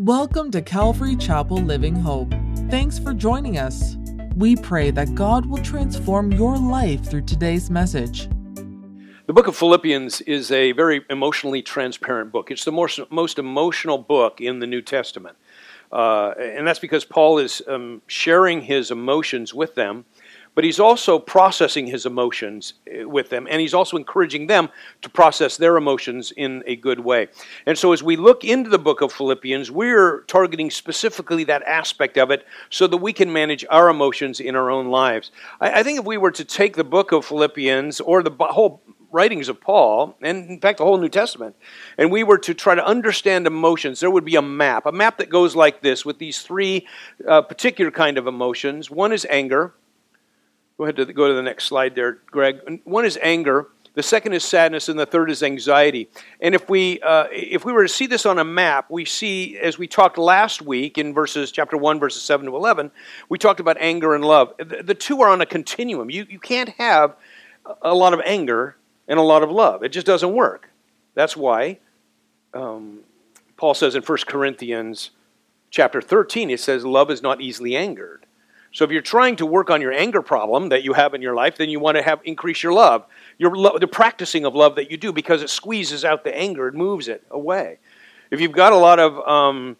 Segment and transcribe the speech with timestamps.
[0.00, 2.32] Welcome to Calvary Chapel Living Hope.
[2.70, 3.98] Thanks for joining us.
[4.34, 8.26] We pray that God will transform your life through today's message.
[9.26, 12.50] The book of Philippians is a very emotionally transparent book.
[12.50, 15.36] It's the most, most emotional book in the New Testament.
[15.92, 20.06] Uh, and that's because Paul is um, sharing his emotions with them
[20.54, 24.68] but he's also processing his emotions eh, with them, and he's also encouraging them
[25.02, 27.28] to process their emotions in a good way.
[27.66, 32.18] And so, as we look into the book of Philippians, we're targeting specifically that aspect
[32.18, 35.30] of it so that we can manage our emotions in our own lives.
[35.60, 38.82] I, I think if we were to take the book of Philippians or the whole
[39.12, 41.56] writings of Paul, and in fact the whole New Testament,
[41.98, 45.18] and we were to try to understand emotions, there would be a map, a map
[45.18, 46.86] that goes like this with these three
[47.26, 48.90] uh, particular kind of emotions.
[48.90, 49.74] One is anger,
[50.80, 52.80] Go ahead to the, go to the next slide there, Greg.
[52.84, 53.68] One is anger.
[53.92, 56.08] The second is sadness, and the third is anxiety.
[56.40, 59.58] And if we uh, if we were to see this on a map, we see
[59.58, 62.90] as we talked last week in verses chapter one, verses seven to eleven,
[63.28, 64.54] we talked about anger and love.
[64.56, 66.08] The, the two are on a continuum.
[66.08, 67.14] You you can't have
[67.82, 68.74] a lot of anger
[69.06, 69.82] and a lot of love.
[69.82, 70.70] It just doesn't work.
[71.12, 71.78] That's why
[72.54, 73.00] um,
[73.58, 75.10] Paul says in 1 Corinthians
[75.68, 78.24] chapter 13, it says, Love is not easily angered.
[78.72, 81.34] So if you're trying to work on your anger problem that you have in your
[81.34, 83.04] life, then you want to have increase your love,
[83.36, 86.68] your lo- the practicing of love that you do because it squeezes out the anger,
[86.68, 87.78] it moves it away.
[88.30, 89.76] If you've got a lot of um,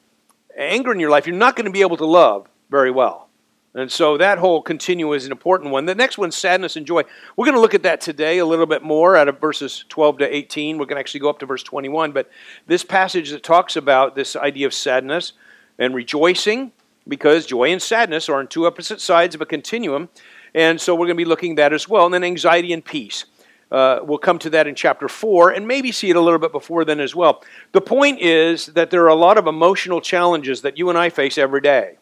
[0.56, 3.28] anger in your life, you're not going to be able to love very well.
[3.74, 5.86] And so that whole continuum is an important one.
[5.86, 7.02] The next one's sadness and joy.
[7.36, 10.18] We're going to look at that today a little bit more out of verses 12
[10.18, 10.76] to 18.
[10.76, 12.10] We're going to actually go up to verse 21.
[12.10, 12.28] But
[12.66, 15.34] this passage that talks about this idea of sadness
[15.78, 16.72] and rejoicing
[17.06, 20.08] because joy and sadness are on two opposite sides of a continuum.
[20.54, 22.04] And so we're going to be looking at that as well.
[22.04, 23.24] And then anxiety and peace.
[23.70, 26.50] Uh, we'll come to that in chapter 4 and maybe see it a little bit
[26.50, 27.42] before then as well.
[27.72, 31.08] The point is that there are a lot of emotional challenges that you and I
[31.08, 31.98] face every day.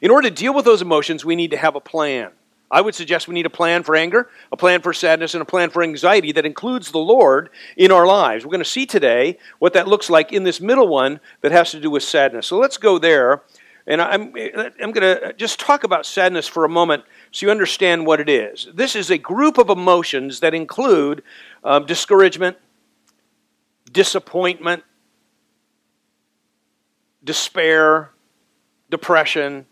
[0.00, 2.30] In order to deal with those emotions, we need to have a plan.
[2.72, 5.44] I would suggest we need a plan for anger, a plan for sadness, and a
[5.44, 8.46] plan for anxiety that includes the Lord in our lives.
[8.46, 11.70] We're going to see today what that looks like in this middle one that has
[11.72, 12.46] to do with sadness.
[12.46, 13.42] So let's go there.
[13.86, 14.32] And I'm,
[14.80, 18.28] I'm going to just talk about sadness for a moment so you understand what it
[18.30, 18.68] is.
[18.72, 21.22] This is a group of emotions that include
[21.64, 22.56] um, discouragement,
[23.92, 24.82] disappointment,
[27.22, 28.12] despair,
[28.88, 29.66] depression,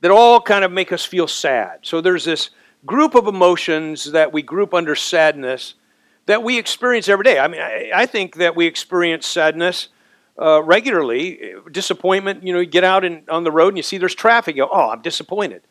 [0.00, 1.80] that all kind of make us feel sad.
[1.82, 2.50] So there's this
[2.86, 5.74] group of emotions that we group under sadness
[6.26, 7.38] that we experience every day.
[7.38, 9.88] I mean, I, I think that we experience sadness
[10.38, 11.54] uh, regularly.
[11.72, 14.64] Disappointment, you know, you get out on the road and you see there's traffic, you
[14.64, 15.62] go, oh, I'm disappointed.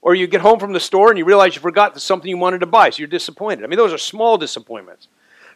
[0.00, 2.60] Or you get home from the store and you realize you forgot something you wanted
[2.60, 3.64] to buy, so you're disappointed.
[3.64, 5.08] I mean, those are small disappointments.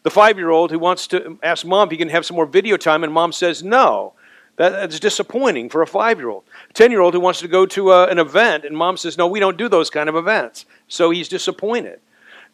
[0.03, 2.45] The five year old who wants to ask mom if he can have some more
[2.45, 4.14] video time, and mom says no.
[4.57, 6.45] That, that's disappointing for a five year old.
[6.71, 9.19] A 10 year old who wants to go to a, an event and mom says,
[9.19, 10.65] No, we don't do those kind of events.
[10.87, 12.01] So he's disappointed.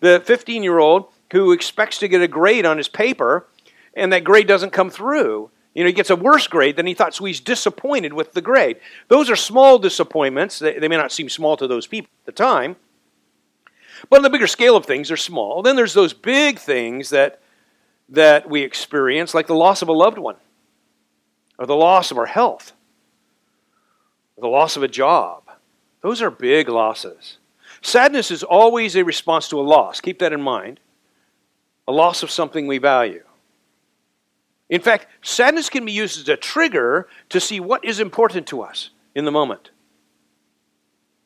[0.00, 3.46] The 15 year old who expects to get a grade on his paper
[3.94, 5.50] and that grade doesn't come through.
[5.74, 8.40] You know, he gets a worse grade than he thought, so he's disappointed with the
[8.40, 8.78] grade.
[9.08, 10.58] Those are small disappointments.
[10.58, 12.76] They, they may not seem small to those people at the time,
[14.08, 15.62] but on the bigger scale of things, they're small.
[15.62, 17.40] Then there's those big things that,
[18.08, 20.36] that we experience, like the loss of a loved one
[21.60, 22.72] or the loss of our health,
[24.36, 25.42] or the loss of a job.
[26.00, 27.36] Those are big losses.
[27.82, 30.00] Sadness is always a response to a loss.
[30.00, 30.80] Keep that in mind.
[31.86, 33.22] A loss of something we value.
[34.70, 38.62] In fact, sadness can be used as a trigger to see what is important to
[38.62, 39.70] us in the moment.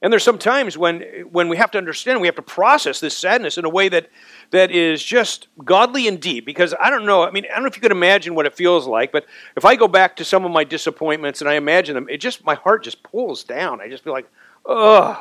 [0.03, 1.01] And there's some times when,
[1.31, 4.11] when we have to understand, we have to process this sadness in a way that,
[4.51, 6.45] that is just godly and deep.
[6.45, 8.55] Because I don't know, I mean, I don't know if you could imagine what it
[8.55, 9.25] feels like, but
[9.57, 12.45] if I go back to some of my disappointments and I imagine them, it just,
[12.45, 13.81] my heart just pulls down.
[13.81, 14.31] I just feel like,
[14.67, 15.17] ugh.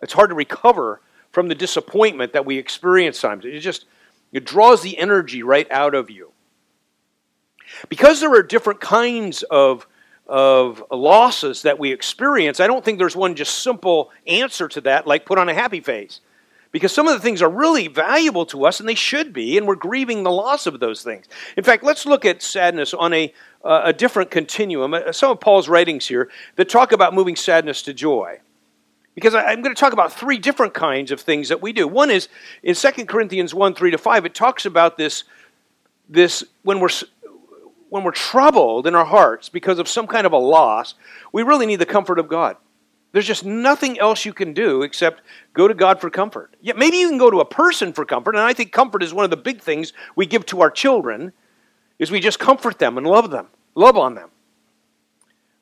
[0.00, 1.00] It's hard to recover
[1.32, 3.46] from the disappointment that we experience sometimes.
[3.46, 3.86] It just,
[4.32, 6.30] it draws the energy right out of you.
[7.88, 9.86] Because there are different kinds of
[10.26, 15.06] of losses that we experience, I don't think there's one just simple answer to that,
[15.06, 16.20] like put on a happy face.
[16.72, 19.64] Because some of the things are really valuable to us, and they should be, and
[19.64, 21.26] we're grieving the loss of those things.
[21.56, 23.32] In fact, let's look at sadness on a,
[23.64, 24.92] uh, a different continuum.
[24.92, 28.40] Uh, some of Paul's writings here that talk about moving sadness to joy.
[29.14, 31.86] Because I'm going to talk about three different kinds of things that we do.
[31.86, 32.28] One is
[32.64, 35.22] in 2 Corinthians 1 3 to 5, it talks about this,
[36.08, 36.88] this when we're
[37.94, 40.96] when we're troubled in our hearts because of some kind of a loss,
[41.32, 42.56] we really need the comfort of God.
[43.12, 46.56] There's just nothing else you can do except go to God for comfort.
[46.60, 49.14] Yeah, maybe you can go to a person for comfort, and I think comfort is
[49.14, 51.32] one of the big things we give to our children.
[52.00, 53.46] is we just comfort them and love them,
[53.76, 54.30] love on them.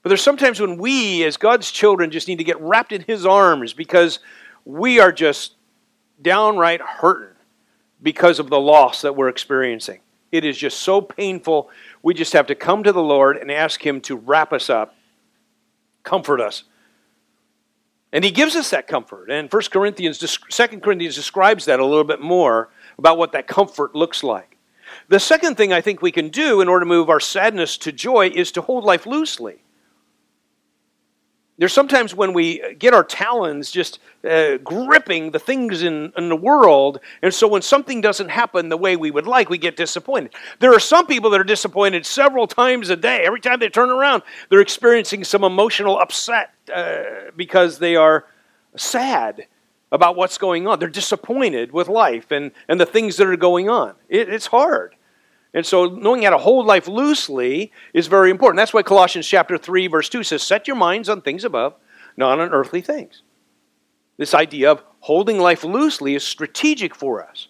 [0.02, 3.26] But there's sometimes when we, as God's children, just need to get wrapped in His
[3.26, 4.20] arms because
[4.64, 5.56] we are just
[6.22, 7.36] downright hurting
[8.02, 10.00] because of the loss that we're experiencing.
[10.32, 11.70] It is just so painful.
[12.02, 14.94] We just have to come to the Lord and ask Him to wrap us up,
[16.02, 16.64] comfort us.
[18.12, 19.30] And He gives us that comfort.
[19.30, 23.94] And 1 Corinthians, 2 Corinthians describes that a little bit more about what that comfort
[23.94, 24.58] looks like.
[25.08, 27.92] The second thing I think we can do in order to move our sadness to
[27.92, 29.62] joy is to hold life loosely.
[31.62, 36.34] There's sometimes when we get our talons just uh, gripping the things in, in the
[36.34, 40.34] world, and so when something doesn't happen the way we would like, we get disappointed.
[40.58, 43.22] There are some people that are disappointed several times a day.
[43.24, 47.04] Every time they turn around, they're experiencing some emotional upset uh,
[47.36, 48.26] because they are
[48.76, 49.46] sad
[49.92, 50.80] about what's going on.
[50.80, 53.94] They're disappointed with life and, and the things that are going on.
[54.08, 54.96] It, it's hard.
[55.54, 58.56] And so knowing how to hold life loosely is very important.
[58.56, 61.74] That's why Colossians chapter 3 verse 2 says set your minds on things above,
[62.16, 63.22] not on earthly things.
[64.16, 67.48] This idea of holding life loosely is strategic for us.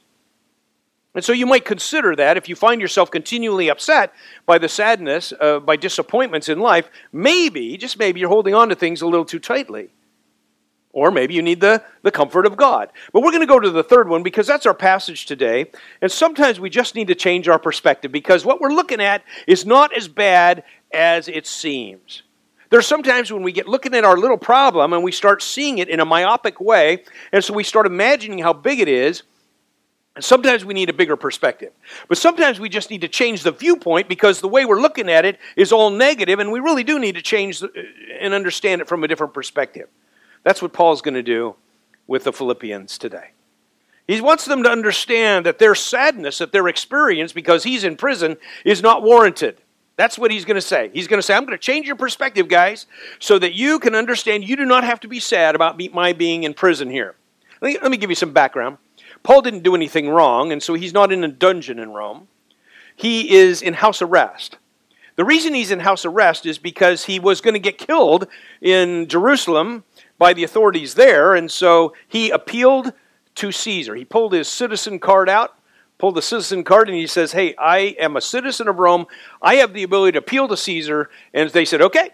[1.15, 4.15] And so you might consider that if you find yourself continually upset
[4.47, 8.75] by the sadness, uh, by disappointments in life, maybe, just maybe, you're holding on to
[8.75, 9.91] things a little too tightly.
[10.93, 12.91] Or maybe you need the, the comfort of God.
[13.13, 15.71] But we're going to go to the third one because that's our passage today.
[16.03, 19.65] And sometimes we just need to change our perspective because what we're looking at is
[19.65, 22.23] not as bad as it seems.
[22.69, 25.89] There's sometimes when we get looking at our little problem and we start seeing it
[25.89, 29.23] in a myopic way, and so we start imagining how big it is.
[30.15, 31.73] And sometimes we need a bigger perspective.
[32.09, 35.25] But sometimes we just need to change the viewpoint because the way we're looking at
[35.25, 37.83] it is all negative, and we really do need to change the, uh,
[38.21, 39.89] and understand it from a different perspective.
[40.43, 41.57] That's what Paul's going to do
[42.07, 43.31] with the Philippians today.
[44.07, 48.37] He wants them to understand that their sadness that their experience because he's in prison
[48.65, 49.59] is not warranted.
[49.97, 50.91] That's what he's going to say.
[50.93, 52.87] He's going to say, I'm going to change your perspective, guys,
[53.19, 56.45] so that you can understand you do not have to be sad about my being
[56.45, 57.15] in prison here.
[57.61, 58.79] Let me, let me give you some background.
[59.23, 62.27] Paul didn't do anything wrong, and so he's not in a dungeon in Rome.
[62.97, 64.57] He is in house arrest.
[65.15, 68.27] The reason he's in house arrest is because he was going to get killed
[68.61, 69.85] in Jerusalem
[70.23, 72.93] by the authorities there, and so he appealed
[73.35, 73.97] to Caesar.
[73.97, 75.59] He pulled his citizen card out,
[75.99, 79.07] pulled the citizen card, and he says, Hey, I am a citizen of Rome.
[79.43, 81.11] I have the ability to appeal to Caesar.
[81.35, 82.11] And they said, Okay.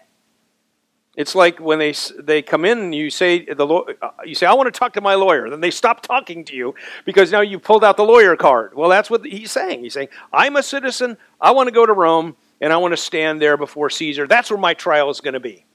[1.17, 4.53] It's like when they, they come in and you say, the, uh, you say, I
[4.53, 5.49] want to talk to my lawyer.
[5.49, 6.73] Then they stop talking to you
[7.03, 8.73] because now you pulled out the lawyer card.
[8.73, 9.83] Well, that's what he's saying.
[9.83, 11.17] He's saying, I'm a citizen.
[11.41, 14.27] I want to go to Rome and I want to stand there before Caesar.
[14.27, 15.65] That's where my trial is going to be.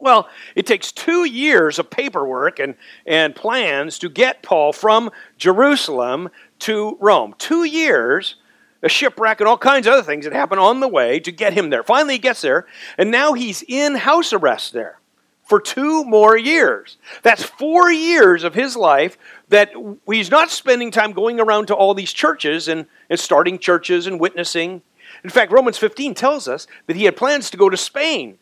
[0.00, 2.74] Well, it takes two years of paperwork and,
[3.06, 6.30] and plans to get Paul from Jerusalem
[6.60, 7.34] to Rome.
[7.38, 8.36] Two years,
[8.82, 11.52] a shipwreck, and all kinds of other things that happen on the way to get
[11.52, 11.82] him there.
[11.82, 12.66] Finally, he gets there,
[12.96, 15.00] and now he's in house arrest there
[15.44, 16.96] for two more years.
[17.22, 19.18] That's four years of his life
[19.48, 19.72] that
[20.08, 24.20] he's not spending time going around to all these churches and, and starting churches and
[24.20, 24.80] witnessing.
[25.24, 28.38] In fact, Romans 15 tells us that he had plans to go to Spain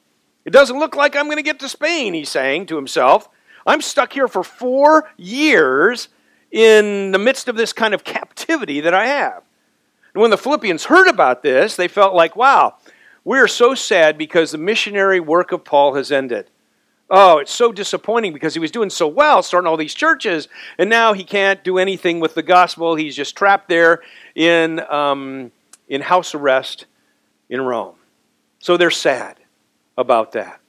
[0.48, 3.28] it doesn't look like I'm going to get to Spain, he's saying to himself.
[3.66, 6.08] I'm stuck here for four years
[6.50, 9.42] in the midst of this kind of captivity that I have.
[10.14, 12.76] And when the Philippians heard about this, they felt like, wow,
[13.24, 16.48] we're so sad because the missionary work of Paul has ended.
[17.10, 20.88] Oh, it's so disappointing because he was doing so well, starting all these churches, and
[20.88, 22.94] now he can't do anything with the gospel.
[22.94, 24.00] He's just trapped there
[24.34, 25.52] in, um,
[25.90, 26.86] in house arrest
[27.50, 27.96] in Rome.
[28.60, 29.38] So they're sad
[29.98, 30.60] about that.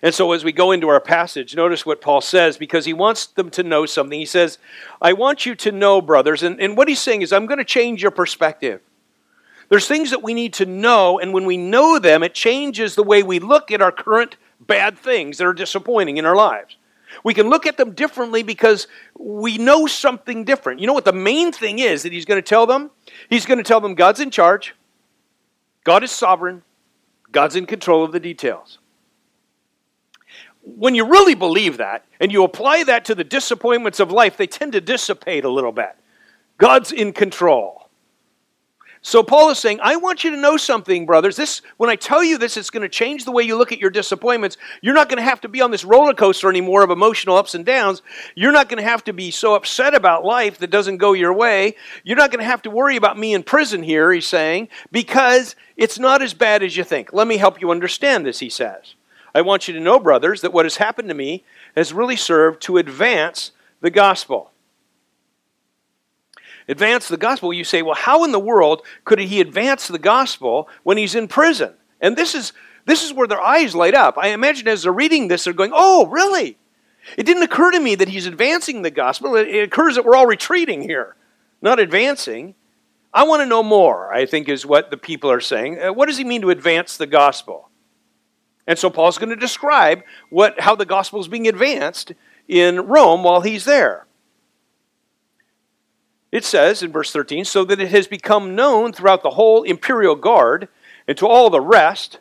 [0.00, 3.26] And so, as we go into our passage, notice what Paul says because he wants
[3.26, 4.18] them to know something.
[4.18, 4.58] He says,
[5.00, 7.64] I want you to know, brothers, and, and what he's saying is, I'm going to
[7.64, 8.80] change your perspective.
[9.68, 13.02] There's things that we need to know, and when we know them, it changes the
[13.02, 16.76] way we look at our current bad things that are disappointing in our lives.
[17.24, 18.86] We can look at them differently because
[19.18, 20.80] we know something different.
[20.80, 22.90] You know what the main thing is that he's going to tell them?
[23.28, 24.74] He's going to tell them God's in charge,
[25.84, 26.62] God is sovereign,
[27.32, 28.78] God's in control of the details.
[30.62, 34.46] When you really believe that and you apply that to the disappointments of life, they
[34.46, 35.96] tend to dissipate a little bit.
[36.58, 37.81] God's in control.
[39.04, 41.34] So Paul is saying, I want you to know something, brothers.
[41.34, 43.80] This, when I tell you this, it's going to change the way you look at
[43.80, 44.56] your disappointments.
[44.80, 47.56] You're not going to have to be on this roller coaster anymore of emotional ups
[47.56, 48.00] and downs.
[48.36, 51.32] You're not going to have to be so upset about life that doesn't go your
[51.32, 51.74] way.
[52.04, 55.56] You're not going to have to worry about me in prison here, he's saying, because
[55.76, 57.12] it's not as bad as you think.
[57.12, 58.94] Let me help you understand this, he says.
[59.34, 61.42] I want you to know, brothers, that what has happened to me
[61.74, 64.51] has really served to advance the gospel.
[66.68, 67.52] Advance the gospel.
[67.52, 71.28] You say, well, how in the world could he advance the gospel when he's in
[71.28, 71.74] prison?
[72.00, 72.52] And this is
[72.84, 74.18] this is where their eyes light up.
[74.18, 76.56] I imagine as they're reading this, they're going, Oh, really?
[77.16, 79.36] It didn't occur to me that he's advancing the gospel.
[79.36, 81.16] It, it occurs that we're all retreating here,
[81.60, 82.54] not advancing.
[83.14, 85.80] I want to know more, I think is what the people are saying.
[85.80, 87.68] Uh, what does he mean to advance the gospel?
[88.66, 92.12] And so Paul's going to describe what, how the gospel is being advanced
[92.48, 94.06] in Rome while he's there.
[96.32, 100.16] It says in verse 13, so that it has become known throughout the whole imperial
[100.16, 100.68] guard
[101.06, 102.18] and to all the rest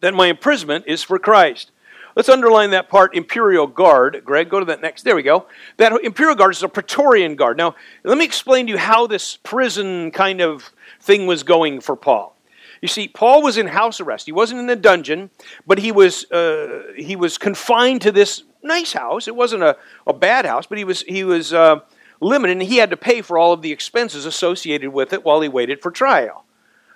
[0.00, 1.72] that my imprisonment is for Christ.
[2.16, 4.22] Let's underline that part, imperial guard.
[4.24, 5.02] Greg, go to that next.
[5.02, 5.46] There we go.
[5.76, 7.56] That imperial guard is a Praetorian guard.
[7.56, 7.74] Now,
[8.04, 12.36] let me explain to you how this prison kind of thing was going for Paul.
[12.80, 14.26] You see, Paul was in house arrest.
[14.26, 15.30] He wasn't in a dungeon,
[15.66, 19.28] but he was uh, he was confined to this nice house.
[19.28, 21.80] It wasn't a, a bad house, but he was he was uh,
[22.20, 25.40] limited, and he had to pay for all of the expenses associated with it while
[25.40, 26.44] he waited for trial.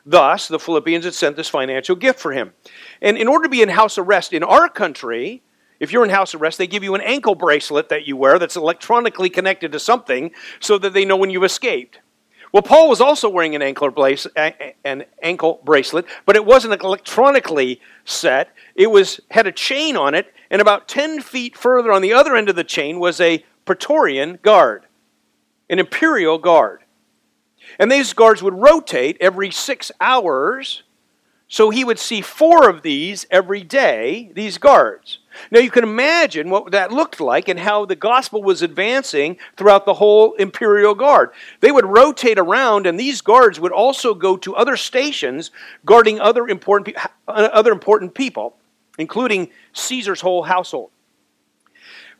[0.06, 2.52] Thus, the Philippians had sent this financial gift for him.
[3.00, 5.42] And in order to be in house arrest in our country,
[5.80, 8.56] if you're in house arrest, they give you an ankle bracelet that you wear that's
[8.56, 12.00] electronically connected to something so that they know when you've escaped.
[12.52, 13.92] Well, Paul was also wearing an ankle,
[14.84, 18.50] an ankle bracelet, but it wasn't electronically set.
[18.76, 22.36] It was had a chain on it, and about 10 feet further on the other
[22.36, 24.86] end of the chain was a Praetorian guard,
[25.68, 26.80] an imperial guard.
[27.78, 30.82] And these guards would rotate every six hours.
[31.48, 35.18] So he would see four of these every day, these guards.
[35.50, 39.84] Now you can imagine what that looked like and how the gospel was advancing throughout
[39.84, 41.30] the whole imperial guard.
[41.60, 45.50] They would rotate around, and these guards would also go to other stations
[45.84, 48.56] guarding other important, uh, other important people,
[48.98, 50.90] including Caesar's whole household.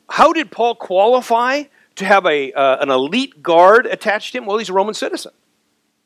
[0.09, 1.65] How did Paul qualify
[1.97, 4.47] to have a, uh, an elite guard attached to him?
[4.47, 5.33] Well, he's a Roman citizen.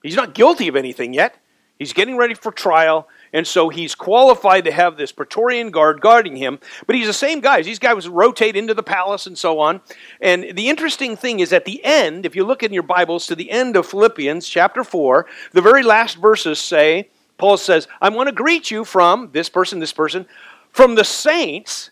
[0.02, 1.36] He's not guilty of anything yet.
[1.78, 6.34] He's getting ready for trial, and so he's qualified to have this Praetorian guard guarding
[6.34, 6.58] him.
[6.86, 7.66] But he's the same guys.
[7.66, 9.80] These guys rotate into the palace and so on.
[10.20, 13.36] And the interesting thing is at the end, if you look in your Bibles to
[13.36, 18.28] the end of Philippians chapter 4, the very last verses say, Paul says, I want
[18.28, 20.26] to greet you from this person, this person,
[20.72, 21.90] from the saints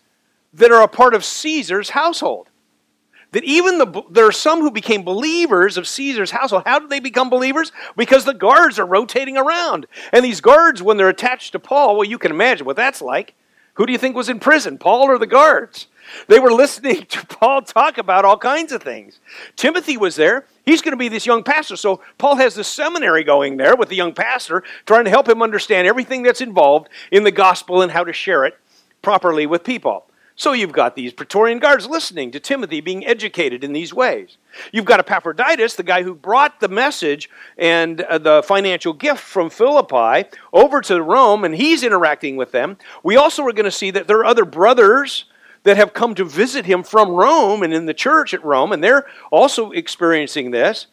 [0.53, 2.49] that are a part of Caesar's household
[3.31, 6.63] that even the, there are some who became believers of Caesar's household.
[6.65, 7.71] How did they become believers?
[7.95, 9.85] Because the guards are rotating around.
[10.13, 13.35] And these guards, when they're attached to Paul, well, you can imagine what that's like.
[13.75, 15.87] Who do you think was in prison, Paul or the guards?
[16.27, 19.19] They were listening to Paul talk about all kinds of things.
[19.55, 20.45] Timothy was there.
[20.65, 21.75] He's going to be this young pastor.
[21.75, 25.41] So Paul has this seminary going there with the young pastor, trying to help him
[25.41, 28.57] understand everything that's involved in the gospel and how to share it
[29.01, 30.05] properly with people.
[30.39, 34.37] So you've got these Praetorian guards listening to Timothy being educated in these ways.
[34.71, 37.27] You've got Epaphroditus, the guy who brought the message
[37.57, 42.77] and uh, the financial gift from Philippi over to Rome, and he's interacting with them.
[43.01, 45.25] We also are going to see that there are other brothers
[45.63, 48.83] that have come to visit him from Rome and in the church at Rome, and
[48.83, 50.85] they're also experiencing this.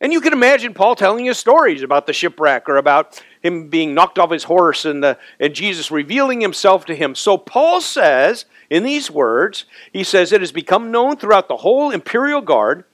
[0.00, 3.94] And you can imagine Paul telling his stories about the shipwreck or about him being
[3.94, 7.14] knocked off his horse and, the, and Jesus revealing himself to him.
[7.14, 11.90] So Paul says in these words, he says, It has become known throughout the whole
[11.90, 12.84] imperial guard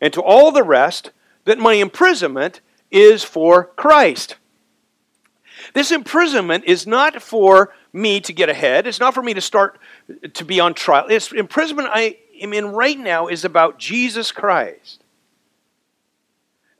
[0.00, 1.12] and to all the rest
[1.44, 4.36] that my imprisonment is for Christ.
[5.74, 8.86] This imprisonment is not for me to get ahead.
[8.86, 9.78] It's not for me to start
[10.32, 11.06] to be on trial.
[11.06, 14.99] This imprisonment I am in right now is about Jesus Christ.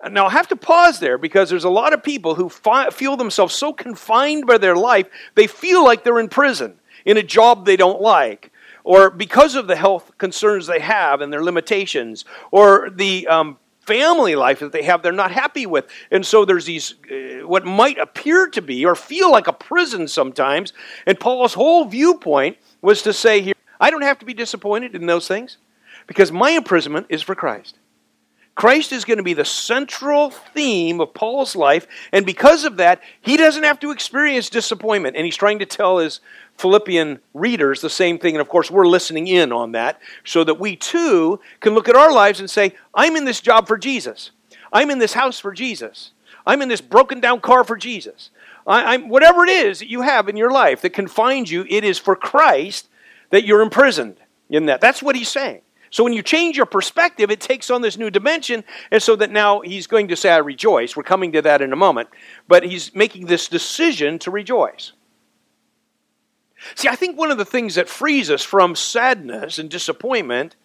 [0.08, 3.16] Now, I have to pause there because there's a lot of people who fi- feel
[3.16, 7.66] themselves so confined by their life, they feel like they're in prison in a job
[7.66, 8.50] they don't like,
[8.82, 14.36] or because of the health concerns they have and their limitations, or the um, family
[14.36, 15.86] life that they have they're not happy with.
[16.10, 20.08] And so there's these, uh, what might appear to be or feel like a prison
[20.08, 20.72] sometimes.
[21.06, 25.06] And Paul's whole viewpoint was to say here, I don't have to be disappointed in
[25.06, 25.58] those things
[26.06, 27.78] because my imprisonment is for Christ.
[28.54, 33.00] Christ is going to be the central theme of Paul's life, and because of that,
[33.20, 35.16] he doesn't have to experience disappointment.
[35.16, 36.20] And he's trying to tell his
[36.58, 38.34] Philippian readers the same thing.
[38.34, 41.96] And of course, we're listening in on that so that we too can look at
[41.96, 44.30] our lives and say, I'm in this job for Jesus.
[44.72, 46.12] I'm in this house for Jesus.
[46.46, 48.30] I'm in this broken down car for Jesus.
[48.66, 51.82] I, am whatever it is that you have in your life that confines you, it
[51.82, 52.88] is for Christ
[53.30, 54.80] that you're imprisoned in that.
[54.80, 55.62] That's what he's saying.
[55.90, 59.30] So when you change your perspective, it takes on this new dimension, and so that
[59.30, 60.96] now he's going to say, I rejoice.
[60.96, 62.08] We're coming to that in a moment.
[62.46, 64.92] But he's making this decision to rejoice.
[66.74, 70.56] See, I think one of the things that frees us from sadness and disappointment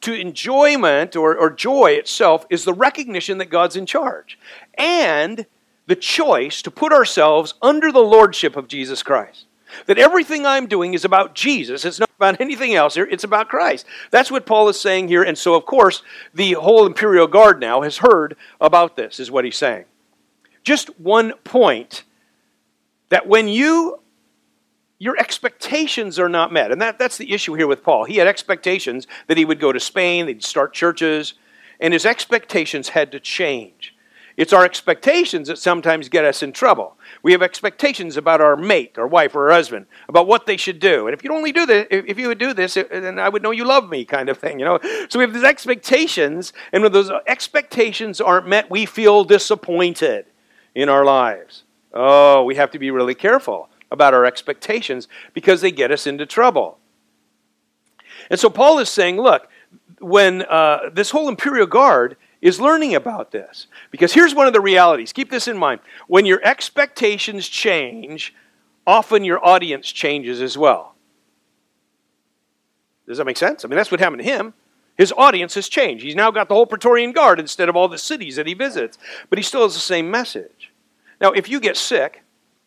[0.00, 4.38] To enjoyment or, or joy itself is the recognition that God's in charge
[4.78, 5.46] and
[5.86, 9.46] the choice to put ourselves under the lordship of Jesus Christ.
[9.86, 11.84] That everything I'm doing is about Jesus.
[11.84, 13.08] It's not about anything else here.
[13.10, 13.86] It's about Christ.
[14.10, 15.22] That's what Paul is saying here.
[15.22, 16.02] And so, of course,
[16.32, 19.84] the whole imperial guard now has heard about this, is what he's saying.
[20.62, 22.04] Just one point
[23.10, 24.00] that when you
[24.98, 26.70] your expectations are not met.
[26.70, 28.04] And that, that's the issue here with Paul.
[28.04, 31.34] He had expectations that he would go to Spain, they'd start churches,
[31.80, 33.93] and his expectations had to change.
[34.36, 36.96] It's our expectations that sometimes get us in trouble.
[37.22, 40.80] We have expectations about our mate, our wife, or our husband, about what they should
[40.80, 41.06] do.
[41.06, 43.52] And if you only do this, if you would do this, then I would know
[43.52, 44.80] you love me, kind of thing, you know.
[45.08, 50.26] So we have these expectations, and when those expectations aren't met, we feel disappointed
[50.74, 51.62] in our lives.
[51.92, 56.26] Oh, we have to be really careful about our expectations because they get us into
[56.26, 56.78] trouble.
[58.30, 59.48] And so Paul is saying, look,
[60.00, 64.60] when uh, this whole imperial guard is learning about this, because here's one of the
[64.60, 65.14] realities.
[65.14, 65.80] Keep this in mind.
[66.08, 68.34] When your expectations change,
[68.86, 70.94] often your audience changes as well.
[73.08, 73.64] Does that make sense?
[73.64, 74.52] I mean, that's what happened to him.
[74.98, 76.04] His audience has changed.
[76.04, 78.98] He's now got the whole Praetorian Guard instead of all the cities that he visits,
[79.30, 80.70] but he still has the same message.
[81.22, 82.22] Now, if you get sick,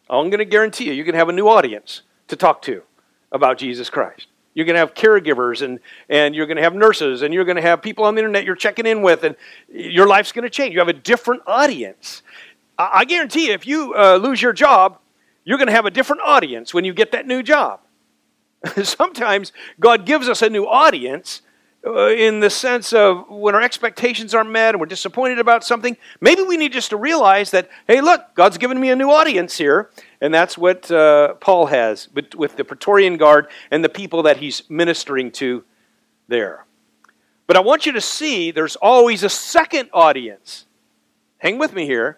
[0.09, 2.81] I'm going to guarantee you, you can have a new audience to talk to
[3.31, 4.25] about Jesus Christ.
[4.57, 7.57] You're going to have caregivers and, and you're going to have nurses and you're going
[7.57, 9.35] to have people on the internet you're checking in with, and
[9.69, 10.73] your life's going to change.
[10.73, 12.23] You have a different audience.
[12.75, 14.97] I, I guarantee you, if you uh, lose your job,
[15.43, 17.81] you're going to have a different audience when you get that new job.
[18.83, 21.43] Sometimes God gives us a new audience
[21.85, 25.95] uh, in the sense of when our expectations aren't met and we're disappointed about something,
[26.19, 29.55] maybe we need just to realize that, hey, look, God's given me a new audience
[29.55, 29.91] here.
[30.19, 34.63] And that's what uh, Paul has with the Praetorian Guard and the people that he's
[34.69, 35.63] ministering to
[36.27, 36.65] there.
[37.45, 40.65] But I want you to see there's always a second audience.
[41.37, 42.17] Hang with me here.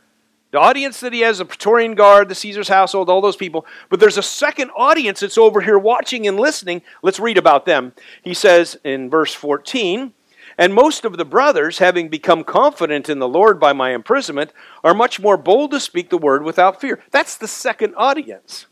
[0.51, 3.67] The audience that he has, the Praetorian Guard, the Caesar's household, all those people.
[3.89, 6.81] But there's a second audience that's over here watching and listening.
[7.03, 7.93] Let's read about them.
[8.23, 10.11] He says in verse 14,
[10.59, 14.93] And most of the brothers, having become confident in the Lord by my imprisonment, are
[14.93, 17.01] much more bold to speak the word without fear.
[17.11, 18.67] That's the second audience.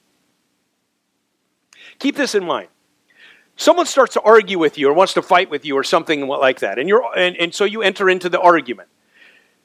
[1.98, 2.68] Keep this in mind
[3.60, 6.60] someone starts to argue with you or wants to fight with you or something like
[6.60, 8.88] that and, you're, and, and so you enter into the argument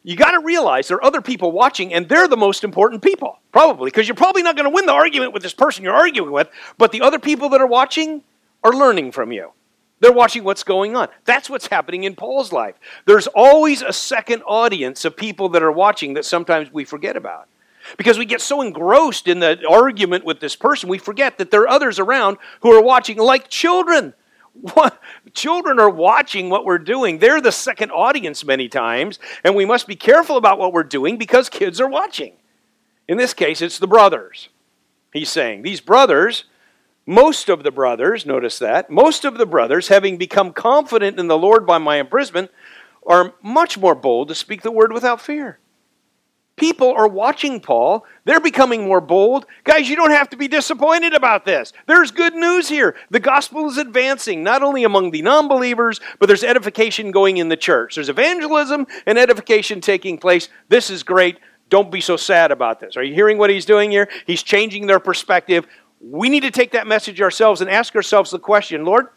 [0.02, 3.38] you got to realize there are other people watching, and they're the most important people,
[3.52, 6.32] probably, because you're probably not going to win the argument with this person you're arguing
[6.32, 8.22] with, but the other people that are watching
[8.64, 9.52] are learning from you.
[10.02, 11.08] They're watching what's going on.
[11.26, 12.74] That's what's happening in Paul's life.
[13.06, 17.46] There's always a second audience of people that are watching that sometimes we forget about.
[17.96, 21.62] Because we get so engrossed in the argument with this person, we forget that there
[21.62, 24.14] are others around who are watching like children
[24.74, 25.00] what,
[25.34, 27.18] children are watching what we're doing.
[27.18, 31.16] They're the second audience many times, and we must be careful about what we're doing
[31.16, 32.34] because kids are watching.
[33.08, 34.48] In this case, it's the brothers.
[35.12, 36.44] He's saying, These brothers,
[37.06, 41.38] most of the brothers, notice that, most of the brothers, having become confident in the
[41.38, 42.50] Lord by my imprisonment,
[43.06, 45.58] are much more bold to speak the word without fear.
[46.56, 48.04] People are watching Paul.
[48.24, 49.46] They're becoming more bold.
[49.64, 51.72] Guys, you don't have to be disappointed about this.
[51.86, 52.94] There's good news here.
[53.10, 57.48] The gospel is advancing, not only among the non believers, but there's edification going in
[57.48, 57.94] the church.
[57.94, 60.50] There's evangelism and edification taking place.
[60.68, 61.38] This is great.
[61.70, 62.98] Don't be so sad about this.
[62.98, 64.10] Are you hearing what he's doing here?
[64.26, 65.66] He's changing their perspective.
[66.02, 69.08] We need to take that message ourselves and ask ourselves the question Lord,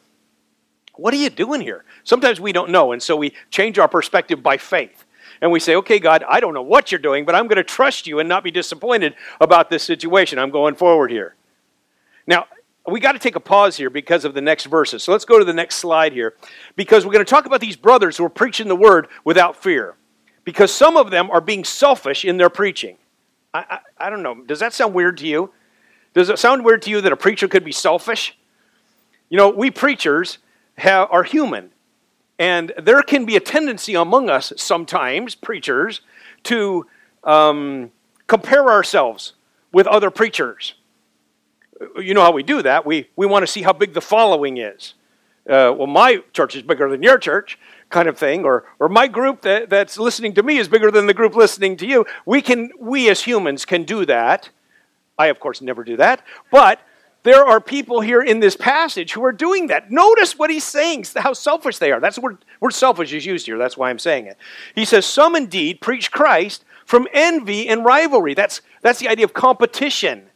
[0.96, 1.84] what are you doing here?
[2.04, 5.06] Sometimes we don't know, and so we change our perspective by faith
[5.42, 7.64] and we say, okay, God, I don't know what you're doing, but I'm going to
[7.64, 10.40] trust you and not be disappointed about this situation.
[10.40, 11.36] I'm going forward here.
[12.28, 12.46] Now,
[12.88, 15.04] we got to take a pause here because of the next verses.
[15.04, 16.36] So let's go to the next slide here
[16.76, 19.96] because we're going to talk about these brothers who are preaching the word without fear.
[20.44, 22.98] Because some of them are being selfish in their preaching.
[23.54, 24.44] I, I, I don't know.
[24.44, 25.52] Does that sound weird to you?
[26.16, 28.38] Does it sound weird to you that a preacher could be selfish?
[29.30, 30.40] You know, we preachers
[30.78, 31.72] have, are human.
[32.40, 36.02] And there can be a tendency among us sometimes, preachers,
[36.44, 36.86] to
[37.24, 37.92] um,
[38.28, 39.34] compare ourselves
[39.74, 40.76] with other preachers.
[41.98, 42.86] You know how we do that?
[42.86, 44.94] We, we want to see how big the following is.
[45.48, 49.08] Uh, well, my church is bigger than your church, kind of thing, or, or my
[49.08, 52.06] group that, that's listening to me is bigger than the group listening to you.
[52.26, 54.50] We can, we as humans can do that.
[55.18, 56.80] I, of course, never do that, but
[57.26, 59.90] there are people here in this passage who are doing that.
[59.90, 62.00] Notice what he's saying, how selfish they are.
[62.00, 62.38] That's the word,
[62.70, 63.58] selfish is used here.
[63.58, 64.38] That's why I'm saying it.
[64.76, 68.36] He says, Some indeed preach Christ from envy and rivalry.
[68.36, 70.28] That's, that's the idea of competition.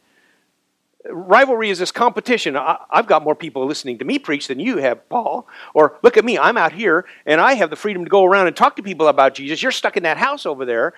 [1.08, 2.56] Rivalry is this competition.
[2.56, 5.46] I, have got more people listening to me preach than you have, Paul.
[5.74, 8.48] Or look at me, I'm out here and I have the freedom to go around
[8.48, 9.62] and talk to people about Jesus.
[9.62, 10.94] You're stuck in that house over there.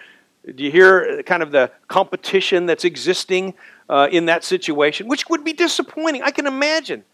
[0.56, 3.54] Do you hear uh, kind of the competition that's existing
[3.92, 5.06] uh, in that situation?
[5.06, 6.22] Which would be disappointing.
[6.22, 7.04] I can imagine.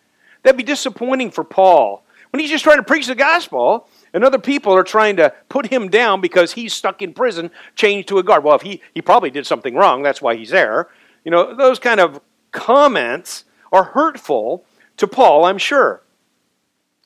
[0.43, 2.05] That'd be disappointing for Paul.
[2.31, 5.67] When he's just trying to preach the gospel, and other people are trying to put
[5.67, 8.45] him down because he's stuck in prison, chained to a guard.
[8.45, 10.89] Well, if he, he probably did something wrong, that's why he's there.
[11.25, 12.21] You know, those kind of
[12.53, 14.65] comments are hurtful
[14.99, 16.03] to Paul, I'm sure.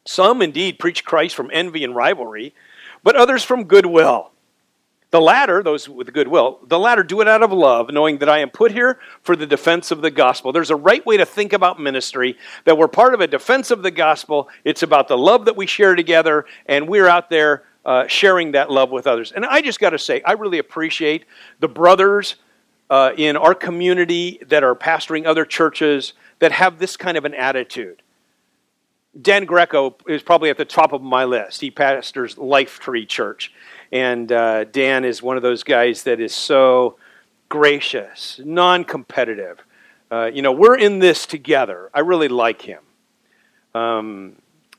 [0.05, 2.55] Some indeed preach Christ from envy and rivalry,
[3.03, 4.32] but others from goodwill.
[5.13, 8.39] The latter, those with goodwill, the latter do it out of love, knowing that I
[8.39, 10.53] am put here for the defense of the gospel.
[10.53, 13.83] There's a right way to think about ministry, that we're part of a defense of
[13.83, 14.49] the gospel.
[14.65, 18.71] It's about the love that we share together, and we're out there uh, sharing that
[18.71, 19.33] love with others.
[19.33, 21.27] And I just got to say, I really appreciate
[21.61, 22.37] the brothers
[22.89, 27.35] uh, in our community that are pastoring other churches that have this kind of an
[27.35, 28.03] attitude.
[29.21, 31.61] Dan Greco is probably at the top of my list.
[31.61, 33.53] He pastors Life Tree Church.
[33.93, 36.97] And uh, Dan is one of those guys that is so
[37.51, 39.61] gracious, non competitive.
[40.11, 41.91] Uh, you know, we're in this together.
[41.93, 42.81] I really like him.
[43.75, 44.37] Um,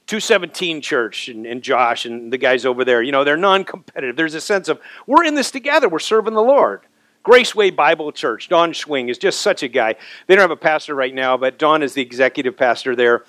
[0.07, 4.15] 217 Church and, and, Josh and the guys over there, you know, they're non competitive.
[4.15, 6.81] There's a sense of we're in this together, we're serving the Lord.
[7.23, 9.95] Graceway Bible Church, Don Schwing is just such a guy.
[10.27, 13.23] They don't have a pastor right now, but Don is the executive pastor there.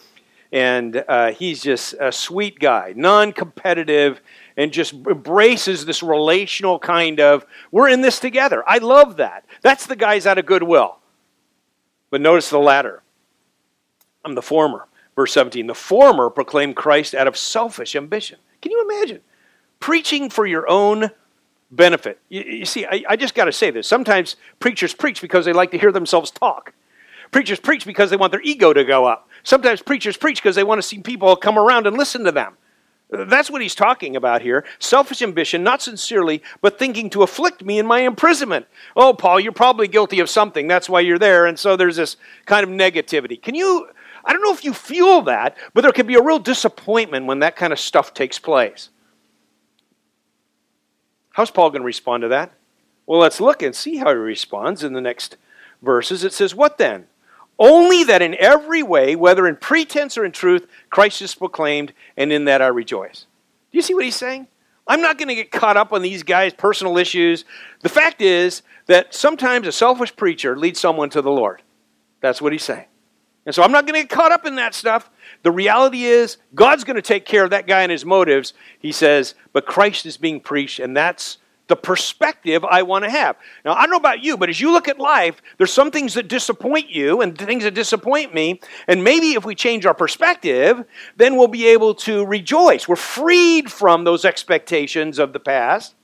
[0.51, 4.21] And uh, he's just a sweet guy, non competitive
[4.57, 8.63] and just embraces this relational kind of, we're in this together.
[8.67, 9.45] I love that.
[9.63, 10.99] That's the guys out of goodwill.
[12.11, 13.03] But notice the latter.
[14.25, 14.87] I'm the former.
[15.17, 18.39] Verse 17 the former proclaimed Christ out of selfish ambition.
[18.63, 19.21] Can you imagine?
[19.81, 21.11] Preaching for your own
[21.71, 22.19] benefit.
[22.29, 23.87] You, you see, I, I just got to say this.
[23.87, 26.73] Sometimes preachers preach because they like to hear themselves talk.
[27.31, 29.29] Preachers preach because they want their ego to go up.
[29.43, 32.57] Sometimes preachers preach because they want to see people come around and listen to them.
[33.17, 34.65] That's what he's talking about here.
[34.79, 38.67] Selfish ambition, not sincerely, but thinking to afflict me in my imprisonment.
[38.97, 40.67] Oh, Paul, you're probably guilty of something.
[40.67, 41.47] That's why you're there.
[41.47, 43.41] And so there's this kind of negativity.
[43.41, 43.89] Can you,
[44.25, 47.41] I don't know if you feel that, but there can be a real disappointment when
[47.41, 48.91] that kind of stuff takes place.
[51.33, 52.53] How's Paul going to respond to that?
[53.07, 55.37] Well, let's look and see how he responds in the next
[55.83, 56.25] verses.
[56.25, 57.07] It says, What then?
[57.59, 62.33] Only that in every way, whether in pretense or in truth, Christ is proclaimed, and
[62.33, 63.27] in that I rejoice.
[63.71, 64.49] Do you see what he's saying?
[64.87, 67.45] I'm not going to get caught up on these guys' personal issues.
[67.81, 71.63] The fact is that sometimes a selfish preacher leads someone to the Lord.
[72.21, 72.87] That's what he's saying.
[73.47, 75.11] And so I'm not going to get caught up in that stuff.
[75.43, 78.53] The reality is, God's going to take care of that guy and his motives.
[78.79, 83.37] He says, but Christ is being preached, and that's the perspective I want to have.
[83.65, 86.15] Now, I don't know about you, but as you look at life, there's some things
[86.15, 88.61] that disappoint you and things that disappoint me.
[88.87, 90.85] And maybe if we change our perspective,
[91.17, 92.87] then we'll be able to rejoice.
[92.87, 95.95] We're freed from those expectations of the past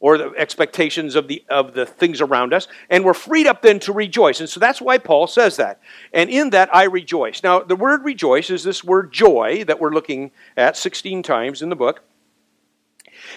[0.00, 3.78] or the expectations of the of the things around us and we're freed up then
[3.80, 5.80] to rejoice and so that's why paul says that
[6.12, 9.92] and in that i rejoice now the word rejoice is this word joy that we're
[9.92, 12.02] looking at 16 times in the book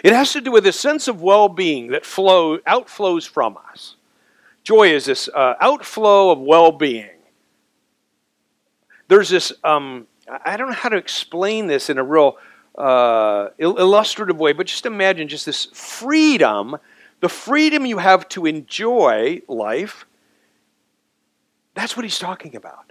[0.04, 3.96] it has to do with a sense of well being that flow, outflows from us.
[4.64, 7.10] Joy is this uh, outflow of well being.
[9.08, 10.08] There's this, um,
[10.46, 12.38] I don't know how to explain this in a real
[12.78, 16.78] uh, illustrative way, but just imagine just this freedom,
[17.20, 20.06] the freedom you have to enjoy life.
[21.74, 22.89] That's what he's talking about.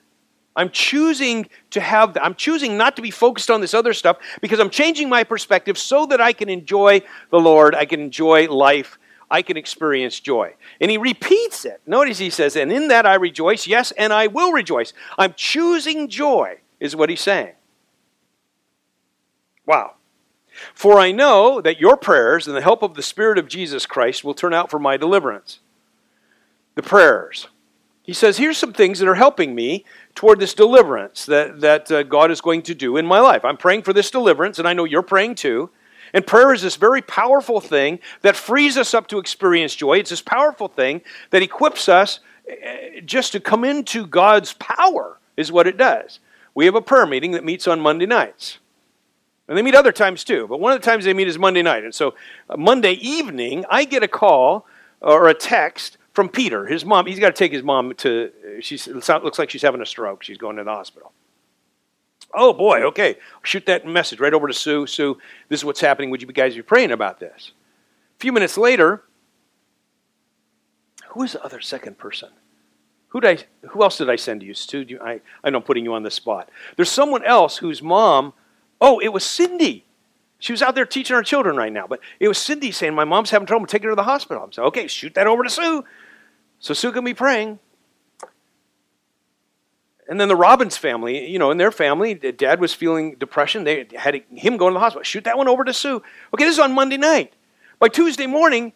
[0.59, 4.59] I'm choosing to have, I'm choosing not to be focused on this other stuff because
[4.59, 8.99] I'm changing my perspective so that I can enjoy the Lord, I can enjoy life,
[9.31, 10.55] I can experience joy.
[10.81, 11.81] And he repeats it.
[11.87, 14.92] Notice he says, And in that I rejoice, yes, and I will rejoice.
[15.16, 17.53] I'm choosing joy, is what he's saying.
[19.64, 19.94] Wow.
[20.75, 24.25] For I know that your prayers and the help of the Spirit of Jesus Christ
[24.25, 25.61] will turn out for my deliverance.
[26.75, 27.47] The prayers.
[28.09, 32.03] He says, Here's some things that are helping me toward this deliverance that, that uh,
[32.05, 33.44] God is going to do in my life.
[33.44, 35.68] I'm praying for this deliverance, and I know you're praying too.
[36.14, 39.99] And prayer is this very powerful thing that frees us up to experience joy.
[39.99, 45.53] It's this powerful thing that equips us eh, just to come into God's power, is
[45.53, 46.18] what it does.
[46.55, 48.59] We have a prayer meeting that meets on Monday nights.
[49.49, 51.61] And they meet other times too, but one of the times they meet is Monday
[51.61, 51.85] night.
[51.85, 52.14] And so
[52.49, 54.64] uh, Monday evening, I get a call
[55.03, 56.66] or a text from Peter.
[56.66, 59.87] His mom, he's got to take his mom to, she looks like she's having a
[59.87, 60.24] stroke.
[60.24, 61.12] She's going to the hospital.
[62.35, 63.18] Oh boy, okay.
[63.44, 64.88] Shoot that message right over to Sue.
[64.88, 65.16] Sue,
[65.48, 66.11] this is what's happening.
[66.11, 67.52] Would you guys be praying about this?
[68.16, 69.04] A few minutes later,
[71.11, 72.31] who is the other second person?
[73.11, 74.98] Who did I, who else did I send to you, Stu?
[75.00, 76.50] I, I know I'm putting you on the spot.
[76.74, 78.33] There's someone else whose mom,
[78.81, 79.85] oh, it was Cindy.
[80.40, 81.87] She was out there teaching our children right now.
[81.87, 83.66] But it was Cindy saying, My mom's having trouble.
[83.66, 84.42] taking her to the hospital.
[84.42, 85.85] I'm saying, Okay, shoot that over to Sue.
[86.61, 87.59] So Sue can be praying.
[90.09, 93.64] And then the Robbins family, you know, in their family, dad was feeling depression.
[93.64, 95.03] They had him go to the hospital.
[95.03, 96.03] Shoot that one over to Sue.
[96.33, 97.35] Okay, this is on Monday night.
[97.79, 98.73] By Tuesday morning,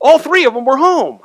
[0.00, 1.20] all three of them were home.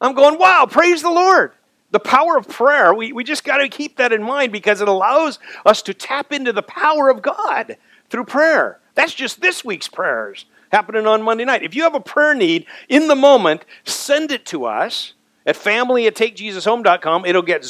[0.00, 1.52] I'm going, wow, praise the Lord.
[1.92, 4.88] The power of prayer, we, we just got to keep that in mind because it
[4.88, 7.76] allows us to tap into the power of God
[8.08, 8.80] through prayer.
[8.94, 11.62] That's just this week's prayers happening on Monday night.
[11.62, 15.14] If you have a prayer need in the moment, send it to us
[15.50, 17.26] at family at takejesushome.com.
[17.26, 17.62] It'll get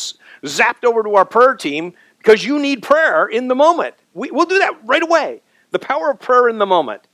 [0.45, 3.95] zapped over to our prayer team because you need prayer in the moment.
[4.13, 5.41] We, we'll do that right away.
[5.71, 7.09] The power of prayer in the moment.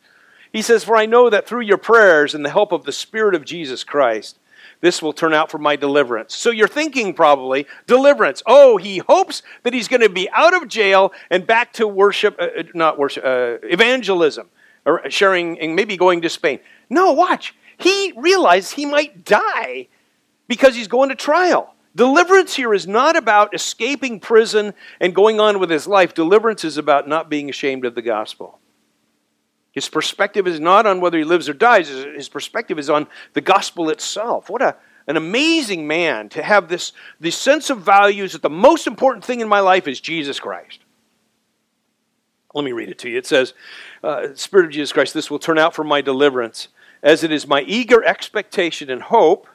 [0.52, 3.36] He says, For I know that through your prayers and the help of the Spirit
[3.36, 4.38] of Jesus Christ,
[4.80, 6.34] this will turn out for my deliverance.
[6.34, 8.42] So you're thinking probably, deliverance.
[8.44, 12.36] Oh, he hopes that he's going to be out of jail and back to worship,
[12.40, 14.48] uh, uh, not worship, uh, evangelism,
[14.84, 16.58] or sharing and maybe going to Spain.
[16.90, 17.54] No, watch.
[17.78, 19.88] He realized he might die
[20.48, 21.74] because he's going to trial.
[21.94, 26.12] Deliverance here is not about escaping prison and going on with his life.
[26.12, 28.58] Deliverance is about not being ashamed of the gospel.
[29.72, 33.40] His perspective is not on whether he lives or dies, his perspective is on the
[33.40, 34.50] gospel itself.
[34.50, 38.86] What a, an amazing man to have this, this sense of values that the most
[38.86, 40.80] important thing in my life is Jesus Christ.
[42.54, 43.18] Let me read it to you.
[43.18, 43.52] It says,
[44.02, 46.68] uh, Spirit of Jesus Christ, this will turn out for my deliverance,
[47.02, 49.46] as it is my eager expectation and hope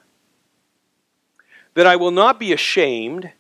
[1.74, 3.32] that I will not be ashamed,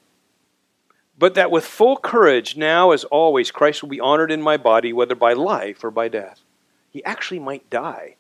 [1.17, 4.93] but that with full courage, now as always, Christ will be honored in my body,
[4.93, 6.41] whether by life or by death
[6.91, 8.15] he actually might die.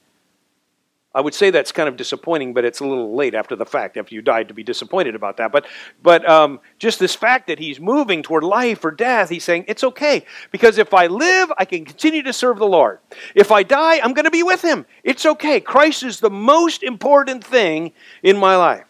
[1.13, 3.97] I would say that's kind of disappointing, but it's a little late after the fact,
[3.97, 5.51] after you died, to be disappointed about that.
[5.51, 5.67] But,
[6.01, 9.83] but um, just this fact that he's moving toward life or death, he's saying, it's
[9.83, 12.99] okay, because if I live, I can continue to serve the Lord.
[13.35, 14.85] If I die, I'm going to be with him.
[15.03, 15.59] It's okay.
[15.59, 17.91] Christ is the most important thing
[18.23, 18.85] in my life.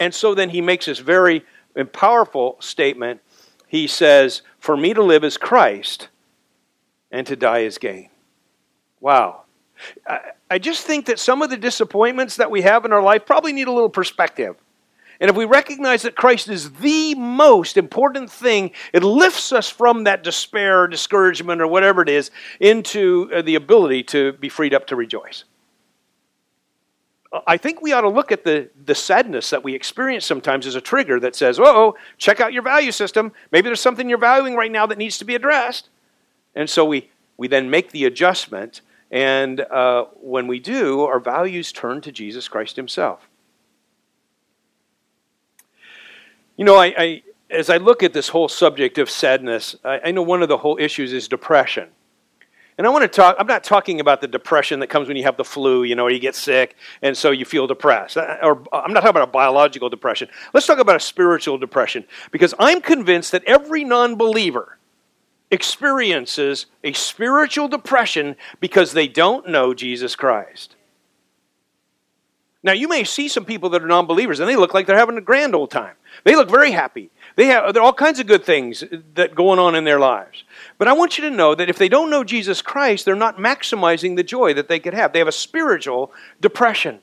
[0.00, 1.44] And so then he makes this very
[1.92, 3.20] powerful statement.
[3.68, 6.08] He says, For me to live is Christ,
[7.12, 8.08] and to die is gain.
[8.98, 9.42] Wow.
[10.50, 13.52] I, just think that some of the disappointments that we have in our life probably
[13.52, 14.56] need a little perspective.
[15.20, 20.04] And if we recognize that Christ is the most important thing, it lifts us from
[20.04, 24.74] that despair or discouragement or whatever it is into uh, the ability to be freed
[24.74, 25.44] up to rejoice.
[27.46, 30.74] I think we ought to look at the, the sadness that we experience sometimes as
[30.74, 33.32] a trigger that says, oh, check out your value system.
[33.52, 35.88] Maybe there's something you're valuing right now that needs to be addressed.
[36.56, 41.72] And so we, we then make the adjustment and uh, when we do, our values
[41.72, 43.28] turn to Jesus Christ Himself.
[46.56, 50.10] You know, I, I as I look at this whole subject of sadness, I, I
[50.12, 51.88] know one of the whole issues is depression.
[52.80, 55.24] And I want to talk, I'm not talking about the depression that comes when you
[55.24, 58.16] have the flu, you know, or you get sick, and so you feel depressed.
[58.16, 60.30] Uh, or I'm not talking about a biological depression.
[60.54, 62.06] Let's talk about a spiritual depression.
[62.30, 64.78] Because I'm convinced that every non believer
[65.50, 70.74] experiences a spiritual depression because they don't know Jesus Christ.
[72.62, 74.96] Now, you may see some people that are non believers and they look like they're
[74.96, 75.96] having a grand old time.
[76.24, 77.10] They look very happy.
[77.36, 80.44] They have there are all kinds of good things that going on in their lives.
[80.80, 83.36] But I want you to know that if they don't know Jesus Christ, they're not
[83.36, 85.12] maximizing the joy that they could have.
[85.12, 87.00] They have a spiritual depression.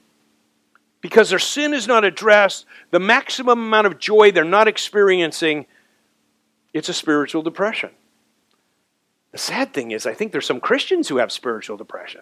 [0.99, 5.67] Because their sin is not addressed, the maximum amount of joy they're not experiencing,
[6.73, 7.91] it's a spiritual depression.
[9.31, 12.21] The sad thing is, I think there's some Christians who have spiritual depression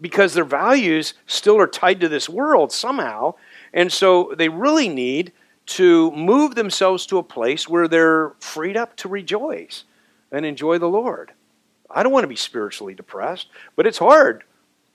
[0.00, 3.34] because their values still are tied to this world somehow.
[3.74, 5.32] And so they really need
[5.76, 9.84] to move themselves to a place where they're freed up to rejoice
[10.32, 11.32] and enjoy the Lord.
[11.90, 14.44] I don't want to be spiritually depressed, but it's hard.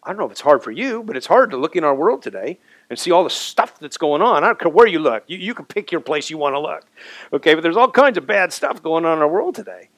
[0.04, 1.95] I don't know if it's hard for you, but it's hard to look in our
[1.95, 4.43] world today and see all the stuff that's going on.
[4.43, 5.24] I don't care where you look.
[5.28, 6.86] You, you can pick your place you want to look.
[7.34, 9.89] Okay, but there's all kinds of bad stuff going on in our world today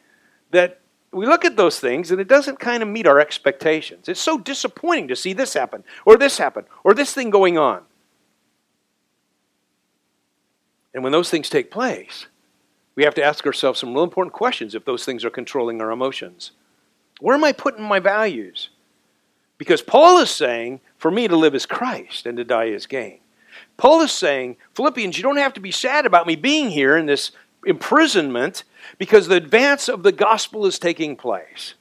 [0.52, 0.80] that
[1.12, 4.08] we look at those things and it doesn't kind of meet our expectations.
[4.08, 7.84] It's so disappointing to see this happen, or this happen, or this thing going on.
[10.93, 12.28] And when those things take place,
[12.97, 15.91] we have to ask ourselves some real important questions if those things are controlling our
[15.91, 16.51] emotions.
[17.19, 18.69] Where am I putting my values?
[19.60, 23.19] Because Paul is saying, for me to live is Christ and to die is gain.
[23.77, 27.05] Paul is saying, Philippians, you don't have to be sad about me being here in
[27.05, 27.31] this
[27.67, 28.63] imprisonment
[28.97, 31.75] because the advance of the gospel is taking place.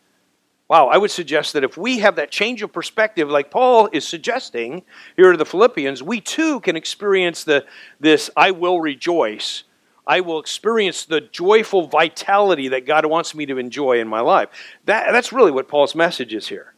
[0.68, 4.06] Wow, I would suggest that if we have that change of perspective, like Paul is
[4.06, 4.82] suggesting
[5.16, 7.64] here to the Philippians, we too can experience the,
[8.00, 9.62] this I will rejoice.
[10.06, 14.48] I will experience the joyful vitality that God wants me to enjoy in my life.
[14.84, 16.74] That, that's really what Paul's message is here.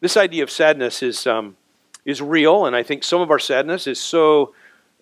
[0.00, 1.56] This idea of sadness is, um,
[2.04, 4.54] is real, and I think some of our sadness is so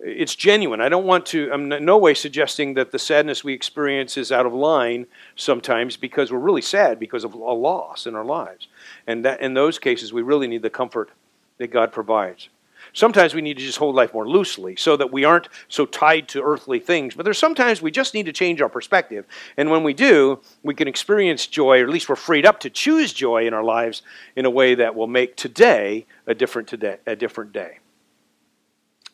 [0.02, 0.80] it's genuine.
[0.80, 4.32] I don't want to, I'm in no way suggesting that the sadness we experience is
[4.32, 8.68] out of line sometimes because we're really sad because of a loss in our lives.
[9.06, 11.10] And that, in those cases, we really need the comfort
[11.58, 12.48] that God provides.
[12.92, 16.28] Sometimes we need to just hold life more loosely so that we aren't so tied
[16.28, 17.14] to earthly things.
[17.14, 19.26] But there's sometimes we just need to change our perspective.
[19.56, 22.70] And when we do, we can experience joy, or at least we're freed up to
[22.70, 24.02] choose joy in our lives
[24.36, 27.78] in a way that will make today a different today, a different day.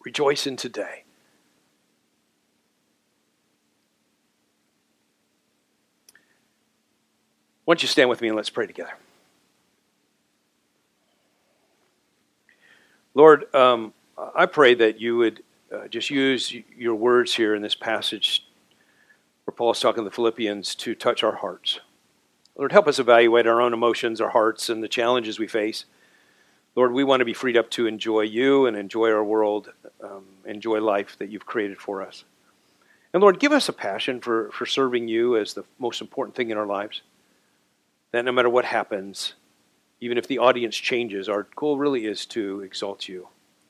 [0.04, 1.02] Rejoice in today.
[7.64, 8.92] Why don't you stand with me and let's pray together?
[13.16, 13.94] Lord, um,
[14.34, 15.42] I pray that you would
[15.74, 18.46] uh, just use your words here in this passage
[19.46, 21.80] where Paul is talking to the Philippians to touch our hearts.
[22.56, 25.86] Lord, help us evaluate our own emotions, our hearts, and the challenges we face.
[26.74, 30.26] Lord, we want to be freed up to enjoy you and enjoy our world, um,
[30.44, 32.24] enjoy life that you've created for us.
[33.14, 36.50] And Lord, give us a passion for, for serving you as the most important thing
[36.50, 37.00] in our lives.
[38.12, 39.32] That no matter what happens,
[40.00, 43.28] even if the audience changes, our goal really is to exalt you.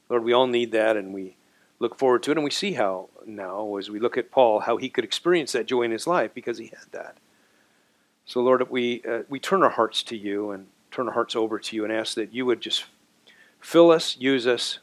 [0.09, 1.37] Lord, we all need that and we
[1.79, 2.37] look forward to it.
[2.37, 5.67] And we see how now, as we look at Paul, how he could experience that
[5.67, 7.19] joy in his life because he had that.
[8.25, 11.59] So, Lord, we, uh, we turn our hearts to you and turn our hearts over
[11.59, 12.85] to you and ask that you would just
[13.67, 14.79] Fill us, use us,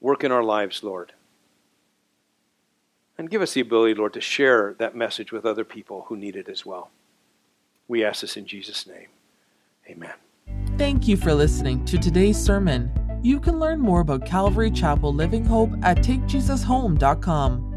[0.00, 1.12] work in our lives, Lord.
[3.18, 6.36] And give us the ability, Lord, to share that message with other people who need
[6.36, 6.90] it as well.
[7.86, 9.08] We ask this in Jesus' name.
[9.90, 10.14] Amen.
[10.78, 12.90] Thank you for listening to today's sermon.
[13.22, 17.69] You can learn more about Calvary Chapel Living Hope at takejesushome.com.